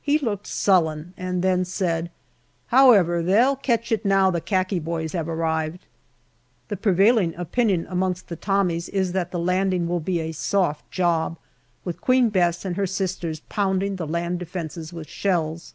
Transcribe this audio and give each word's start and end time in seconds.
He 0.00 0.20
looked 0.20 0.46
sullen, 0.46 1.12
and 1.16 1.42
then 1.42 1.64
said," 1.64 2.12
However, 2.76 3.20
they'll 3.20 3.56
catch 3.56 3.90
it 3.90 4.04
now 4.04 4.30
the 4.30 4.40
khaki 4.40 4.78
boys 4.78 5.10
have 5.10 5.28
arrived." 5.28 5.86
The 6.68 6.76
prevailing 6.76 7.34
opinion 7.34 7.84
amongst 7.90 8.28
the 8.28 8.36
Tommies 8.36 8.88
is 8.88 9.10
that 9.10 9.32
the 9.32 9.40
landing 9.40 9.88
will 9.88 9.98
be 9.98 10.20
a 10.20 10.30
soft 10.30 10.88
job, 10.92 11.36
with 11.84 12.00
Queen 12.00 12.28
Bess 12.28 12.64
and 12.64 12.76
her 12.76 12.86
sisters 12.86 13.40
pounding 13.48 13.96
the 13.96 14.06
land 14.06 14.38
defences 14.38 14.92
with 14.92 15.08
shells. 15.08 15.74